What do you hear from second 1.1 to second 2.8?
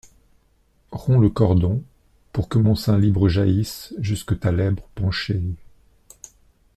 le cordon, pour que mon